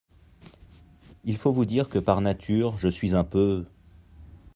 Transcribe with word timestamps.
Il 1.25 1.37
faut 1.37 1.51
vous 1.51 1.65
dire 1.65 1.87
que 1.87 1.99
par 1.99 2.21
nature, 2.21 2.75
je 2.79 2.87
suis 2.87 3.13
un 3.13 3.23
peu… 3.23 3.67